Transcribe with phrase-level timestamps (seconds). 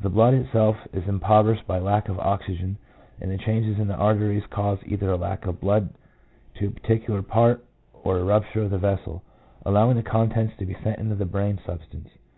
[0.00, 2.78] The blood itself is impoverished by lack of oxygen,
[3.20, 5.90] and the changes in the arteries cause either a lack of blood
[6.54, 7.62] to a particular part,
[7.92, 9.22] or a rupture of the vessel,
[9.66, 12.08] allowing the contents to be sent into the brain sub stance.